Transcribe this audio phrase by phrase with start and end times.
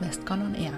[0.00, 0.74] Westcon on Air.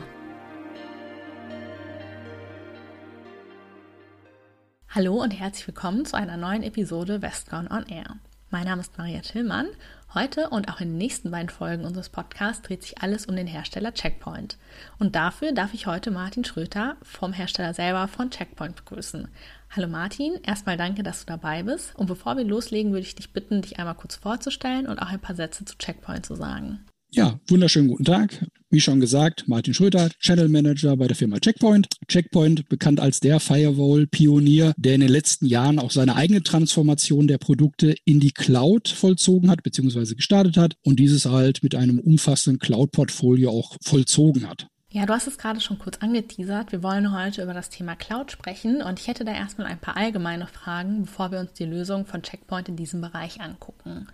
[4.88, 8.16] Hallo und herzlich willkommen zu einer neuen Episode Westcon on Air.
[8.48, 9.66] Mein Name ist Maria Tillmann.
[10.14, 13.46] Heute und auch in den nächsten beiden Folgen unseres Podcasts dreht sich alles um den
[13.46, 14.56] Hersteller Checkpoint.
[14.98, 19.28] Und dafür darf ich heute Martin Schröter vom Hersteller selber von Checkpoint begrüßen.
[19.76, 21.94] Hallo Martin, erstmal danke, dass du dabei bist.
[21.94, 25.20] Und bevor wir loslegen, würde ich dich bitten, dich einmal kurz vorzustellen und auch ein
[25.20, 26.86] paar Sätze zu Checkpoint zu sagen.
[27.12, 28.46] Ja, wunderschönen guten Tag.
[28.70, 31.88] Wie schon gesagt, Martin Schröter, Channel Manager bei der Firma Checkpoint.
[32.06, 37.38] Checkpoint bekannt als der Firewall-Pionier, der in den letzten Jahren auch seine eigene Transformation der
[37.38, 42.60] Produkte in die Cloud vollzogen hat, beziehungsweise gestartet hat und dieses halt mit einem umfassenden
[42.60, 44.68] Cloud-Portfolio auch vollzogen hat.
[44.92, 46.70] Ja, du hast es gerade schon kurz angeteasert.
[46.70, 49.96] Wir wollen heute über das Thema Cloud sprechen und ich hätte da erstmal ein paar
[49.96, 54.06] allgemeine Fragen, bevor wir uns die Lösung von Checkpoint in diesem Bereich angucken.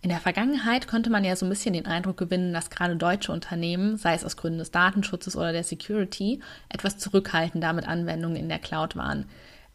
[0.00, 3.32] In der Vergangenheit konnte man ja so ein bisschen den Eindruck gewinnen, dass gerade deutsche
[3.32, 8.48] Unternehmen, sei es aus Gründen des Datenschutzes oder der Security, etwas zurückhaltender mit Anwendungen in
[8.48, 9.26] der Cloud waren.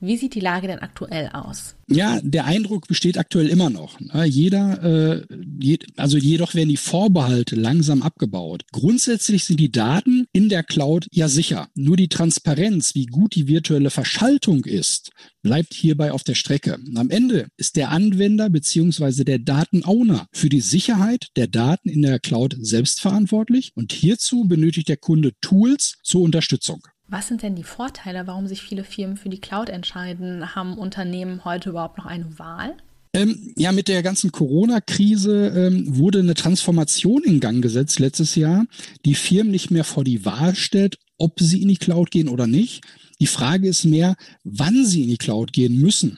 [0.04, 1.76] Wie sieht die Lage denn aktuell aus?
[1.88, 4.02] Ja, der Eindruck besteht aktuell immer noch.
[4.02, 4.26] Ne?
[4.26, 8.64] Jeder, äh, also jedoch werden die Vorbehalte langsam abgebaut.
[8.74, 11.70] Grundsätzlich sind die Daten in der Cloud ja sicher.
[11.74, 16.80] Nur die Transparenz, wie gut die virtuelle Verschaltung ist, bleibt hierbei auf der Strecke.
[16.96, 22.20] Am Ende ist der Anwender beziehungsweise der Datenowner für die Sicherheit der Daten in der
[22.20, 26.82] Cloud selbst verantwortlich und hierzu benötigt der Kunde Tools zur Unterstützung.
[27.14, 30.56] Was sind denn die Vorteile, warum sich viele Firmen für die Cloud entscheiden?
[30.56, 32.76] Haben Unternehmen heute überhaupt noch eine Wahl?
[33.14, 38.66] Ähm, ja, mit der ganzen Corona-Krise ähm, wurde eine Transformation in Gang gesetzt letztes Jahr,
[39.06, 42.48] die Firmen nicht mehr vor die Wahl stellt, ob sie in die Cloud gehen oder
[42.48, 42.84] nicht.
[43.20, 46.18] Die Frage ist mehr, wann sie in die Cloud gehen müssen.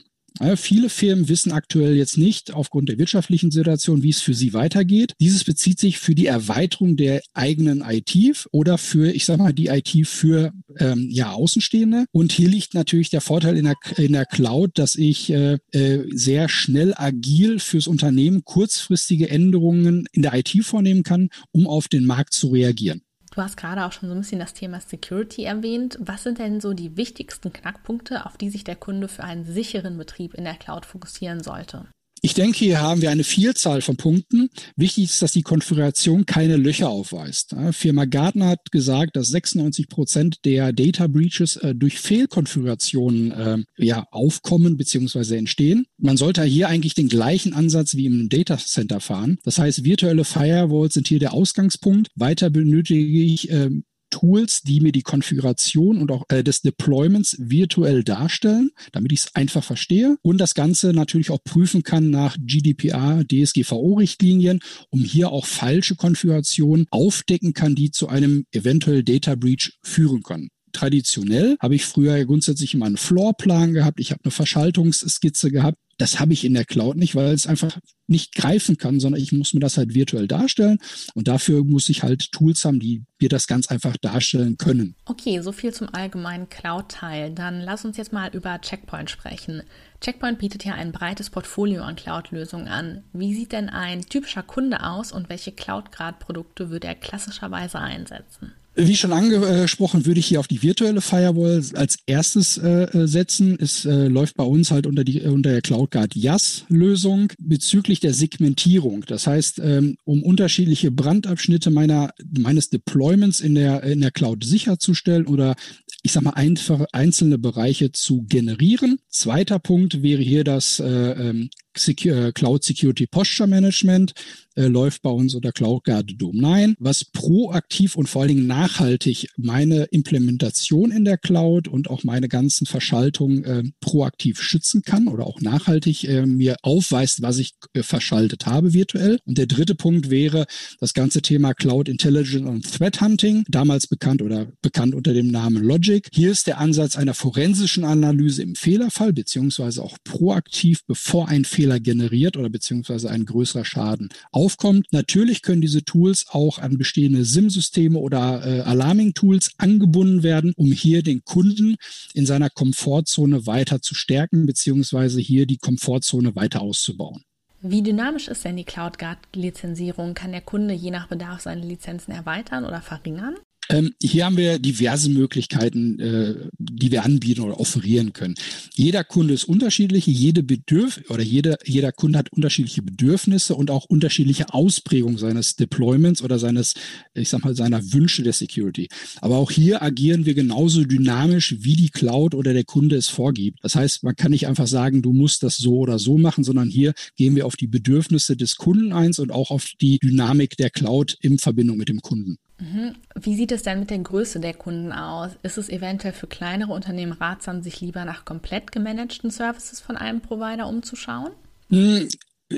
[0.57, 5.13] Viele Firmen wissen aktuell jetzt nicht aufgrund der wirtschaftlichen Situation, wie es für sie weitergeht.
[5.21, 9.67] Dieses bezieht sich für die Erweiterung der eigenen IT oder für, ich sag mal, die
[9.67, 12.05] IT für ähm, ja Außenstehende.
[12.11, 16.03] Und hier liegt natürlich der Vorteil in der, in der Cloud, dass ich äh, äh,
[16.13, 22.05] sehr schnell agil fürs Unternehmen kurzfristige Änderungen in der IT vornehmen kann, um auf den
[22.05, 23.04] Markt zu reagieren.
[23.35, 25.97] Du hast gerade auch schon so ein bisschen das Thema Security erwähnt.
[25.99, 29.97] Was sind denn so die wichtigsten Knackpunkte, auf die sich der Kunde für einen sicheren
[29.97, 31.85] Betrieb in der Cloud fokussieren sollte?
[32.25, 34.49] Ich denke, hier haben wir eine Vielzahl von Punkten.
[34.75, 37.55] Wichtig ist, dass die Konfiguration keine Löcher aufweist.
[37.69, 44.07] Firma Gartner hat gesagt, dass 96 Prozent der Data Breaches äh, durch Fehlkonfigurationen äh, ja,
[44.09, 45.37] aufkommen bzw.
[45.37, 45.85] entstehen.
[45.99, 49.37] Man sollte hier eigentlich den gleichen Ansatz wie im Data Center fahren.
[49.43, 52.07] Das heißt, virtuelle Firewalls sind hier der Ausgangspunkt.
[52.15, 53.69] Weiter benötige ich äh,
[54.15, 59.35] Tools, die mir die Konfiguration und auch äh, des Deployments virtuell darstellen, damit ich es
[59.35, 64.59] einfach verstehe und das Ganze natürlich auch prüfen kann nach GDPR, DSGVO-Richtlinien,
[64.89, 70.49] um hier auch falsche Konfigurationen aufdecken kann, die zu einem eventuell Data Breach führen können
[70.75, 75.77] traditionell habe ich früher grundsätzlich immer einen Floorplan gehabt, ich habe eine Verschaltungsskizze gehabt.
[75.97, 79.31] Das habe ich in der Cloud nicht, weil es einfach nicht greifen kann, sondern ich
[79.31, 80.79] muss mir das halt virtuell darstellen
[81.13, 84.95] und dafür muss ich halt Tools haben, die mir das ganz einfach darstellen können.
[85.05, 87.31] Okay, so viel zum allgemeinen Cloud-Teil.
[87.31, 89.63] Dann lass uns jetzt mal über Checkpoint sprechen.
[90.01, 93.03] Checkpoint bietet ja ein breites Portfolio an Cloud-Lösungen an.
[93.13, 98.51] Wie sieht denn ein typischer Kunde aus und welche Cloud-Grad-Produkte würde er klassischerweise einsetzen?
[98.77, 103.57] Wie schon angesprochen, würde ich hier auf die virtuelle Firewall als erstes äh, setzen.
[103.57, 109.05] Es äh, läuft bei uns halt unter, die, unter der CloudGuard YAS-Lösung bezüglich der Segmentierung.
[109.07, 115.25] Das heißt, ähm, um unterschiedliche Brandabschnitte meiner, meines Deployments in der, in der Cloud sicherzustellen
[115.25, 115.55] oder
[116.03, 118.99] ich sag mal, einfach einzelne Bereiche zu generieren.
[119.09, 124.13] Zweiter Punkt wäre hier das äh, ähm, Secure, Cloud Security Posture Management
[124.55, 129.27] äh, läuft bei uns unter CloudGuard Dome 9, was proaktiv und vor allen Dingen nachhaltig
[129.37, 135.27] meine Implementation in der Cloud und auch meine ganzen Verschaltungen äh, proaktiv schützen kann oder
[135.27, 139.19] auch nachhaltig äh, mir aufweist, was ich äh, verschaltet habe virtuell.
[139.25, 140.45] Und der dritte Punkt wäre
[140.79, 145.63] das ganze Thema Cloud Intelligence und Threat Hunting, damals bekannt oder bekannt unter dem Namen
[145.63, 146.07] Logic.
[146.13, 151.64] Hier ist der Ansatz einer forensischen Analyse im Fehlerfall beziehungsweise auch proaktiv, bevor ein Fehler
[151.65, 154.85] Fehler generiert oder beziehungsweise ein größerer Schaden aufkommt.
[154.91, 161.01] Natürlich können diese Tools auch an bestehende SIM-Systeme oder äh, Alarming-Tools angebunden werden, um hier
[161.01, 161.77] den Kunden
[162.13, 167.23] in seiner Komfortzone weiter zu stärken, beziehungsweise hier die Komfortzone weiter auszubauen.
[167.61, 170.13] Wie dynamisch ist denn die CloudGuard-Lizenzierung?
[170.13, 173.37] Kann der Kunde je nach Bedarf seine Lizenzen erweitern oder verringern?
[173.69, 178.35] Ähm, hier haben wir diverse Möglichkeiten, äh, die wir anbieten oder offerieren können.
[178.73, 183.85] Jeder Kunde ist unterschiedlich, jede Bedürf oder jeder, jeder Kunde hat unterschiedliche Bedürfnisse und auch
[183.85, 186.75] unterschiedliche Ausprägungen seines Deployments oder seines,
[187.13, 188.87] ich sag mal, seiner Wünsche der Security.
[189.21, 193.59] Aber auch hier agieren wir genauso dynamisch, wie die Cloud oder der Kunde es vorgibt.
[193.63, 196.69] Das heißt, man kann nicht einfach sagen, du musst das so oder so machen, sondern
[196.69, 200.69] hier gehen wir auf die Bedürfnisse des Kunden eins und auch auf die Dynamik der
[200.69, 202.37] Cloud in Verbindung mit dem Kunden.
[202.59, 202.95] Mhm.
[203.19, 205.31] Wie sieht es denn mit der Größe der Kunden aus?
[205.43, 210.21] Ist es eventuell für kleinere Unternehmen ratsam, sich lieber nach komplett gemanagten Services von einem
[210.21, 211.31] Provider umzuschauen?
[211.69, 212.07] Hm,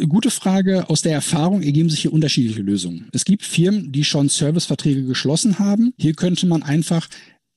[0.07, 0.89] gute Frage.
[0.89, 3.09] Aus der Erfahrung ergeben sich hier unterschiedliche Lösungen.
[3.11, 5.93] Es gibt Firmen, die schon Serviceverträge geschlossen haben.
[5.97, 7.07] Hier könnte man einfach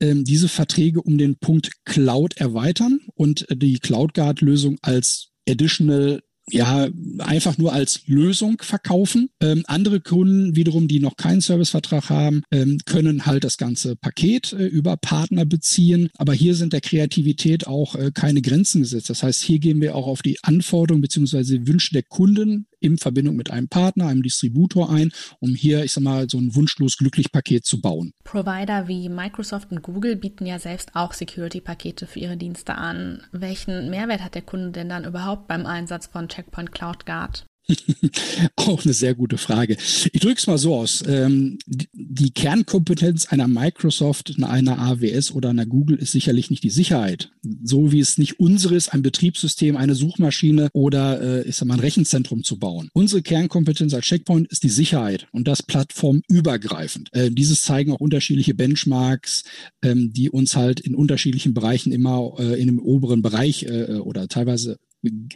[0.00, 6.88] ähm, diese Verträge um den Punkt Cloud erweitern und die CloudGuard-Lösung als Additional ja,
[7.18, 9.30] einfach nur als Lösung verkaufen.
[9.40, 14.52] Ähm, andere Kunden wiederum, die noch keinen Servicevertrag haben, ähm, können halt das ganze Paket
[14.52, 16.10] äh, über Partner beziehen.
[16.16, 19.10] Aber hier sind der Kreativität auch äh, keine Grenzen gesetzt.
[19.10, 23.36] Das heißt, hier gehen wir auch auf die Anforderungen beziehungsweise Wünsche der Kunden in Verbindung
[23.36, 27.32] mit einem Partner, einem Distributor ein, um hier, ich sag mal, so ein wunschlos glücklich
[27.32, 28.12] Paket zu bauen.
[28.24, 33.22] Provider wie Microsoft und Google bieten ja selbst auch Security-Pakete für ihre Dienste an.
[33.32, 37.46] Welchen Mehrwert hat der Kunde denn dann überhaupt beim Einsatz von Checkpoint Cloud Guard?
[38.56, 39.76] Auch eine sehr gute Frage.
[40.12, 41.02] Ich drücke es mal so aus.
[41.06, 47.30] Ähm, die Kernkompetenz einer Microsoft, einer AWS oder einer Google ist sicherlich nicht die Sicherheit.
[47.62, 51.80] So wie es nicht unsere ist, ein Betriebssystem, eine Suchmaschine oder äh, ich mal ein
[51.80, 52.88] Rechenzentrum zu bauen.
[52.92, 57.12] Unsere Kernkompetenz als Checkpoint ist die Sicherheit und das plattformübergreifend.
[57.12, 59.44] Äh, dieses zeigen auch unterschiedliche Benchmarks,
[59.82, 64.28] ähm, die uns halt in unterschiedlichen Bereichen immer äh, in dem oberen Bereich äh, oder
[64.28, 64.78] teilweise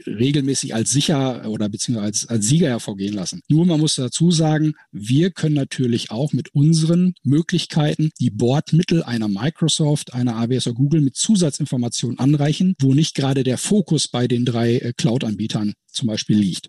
[0.06, 3.40] regelmäßig als sicher oder beziehungsweise als, als Sieger hervorgehen lassen.
[3.48, 9.28] Nur man muss dazu sagen, wir können natürlich auch mit unseren Möglichkeiten die Bordmittel einer
[9.28, 14.44] Microsoft, einer AWS oder Google mit Zusatzinformationen anreichen, wo nicht gerade der Fokus bei den
[14.44, 16.68] drei äh, Cloud-Anbietern zum Beispiel liegt.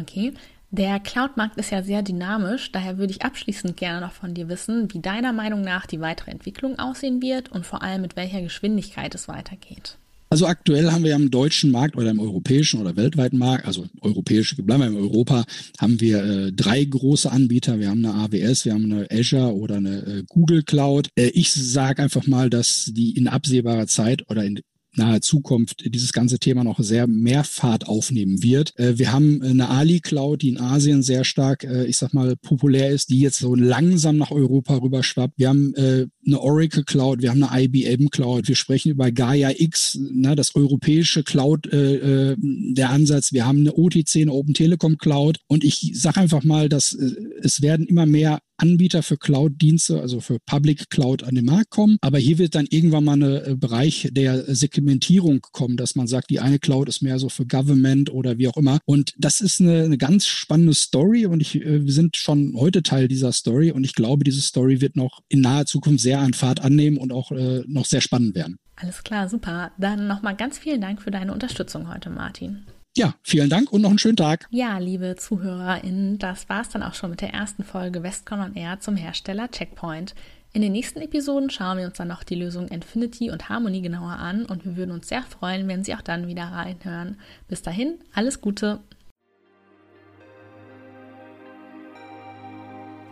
[0.00, 0.32] Okay.
[0.70, 4.92] Der Cloud-Markt ist ja sehr dynamisch, daher würde ich abschließend gerne noch von dir wissen,
[4.92, 9.14] wie deiner Meinung nach die weitere Entwicklung aussehen wird und vor allem mit welcher Geschwindigkeit
[9.14, 9.98] es weitergeht.
[10.34, 14.60] Also aktuell haben wir im deutschen Markt oder im europäischen oder weltweiten Markt, also europäische,
[14.60, 15.44] bleiben wir in Europa,
[15.78, 17.78] haben wir äh, drei große Anbieter.
[17.78, 21.10] Wir haben eine AWS, wir haben eine Azure oder eine äh, Google Cloud.
[21.14, 24.58] Äh, ich sage einfach mal, dass die in absehbarer Zeit oder in
[24.96, 28.78] naher Zukunft dieses ganze Thema noch sehr mehr Fahrt aufnehmen wird.
[28.78, 32.36] Äh, wir haben eine Ali Cloud, die in Asien sehr stark, äh, ich sag mal,
[32.36, 35.34] populär ist, die jetzt so langsam nach Europa rüberschwappt.
[35.36, 39.50] Wir haben äh, eine Oracle Cloud, wir haben eine IBM Cloud, wir sprechen über Gaia
[39.56, 43.32] X, ne, das europäische Cloud, äh, äh der Ansatz.
[43.32, 47.14] Wir haben eine OTC, eine Open Telekom Cloud und ich sage einfach mal, dass äh,
[47.42, 51.98] es werden immer mehr Anbieter für Cloud-Dienste, also für Public Cloud an den Markt kommen.
[52.00, 56.30] Aber hier wird dann irgendwann mal ein äh, Bereich der Segmentierung kommen, dass man sagt,
[56.30, 58.78] die eine Cloud ist mehr so für Government oder wie auch immer.
[58.84, 62.82] Und das ist eine, eine ganz spannende Story und ich, äh, wir sind schon heute
[62.82, 66.34] Teil dieser Story und ich glaube, diese Story wird noch in naher Zukunft sehr an
[66.34, 68.56] Fahrt annehmen und auch äh, noch sehr spannend werden.
[68.76, 69.72] Alles klar, super.
[69.78, 72.64] Dann nochmal ganz vielen Dank für deine Unterstützung heute, Martin.
[72.96, 74.46] Ja, vielen Dank und noch einen schönen Tag.
[74.50, 78.54] Ja, liebe ZuhörerInnen, das war es dann auch schon mit der ersten Folge Westcon on
[78.54, 80.14] Air zum Hersteller Checkpoint.
[80.52, 84.12] In den nächsten Episoden schauen wir uns dann noch die Lösungen Infinity und Harmony genauer
[84.12, 87.18] an und wir würden uns sehr freuen, wenn Sie auch dann wieder reinhören.
[87.48, 88.78] Bis dahin, alles Gute.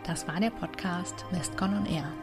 [0.05, 2.22] Das war der Podcast Westcon on Air.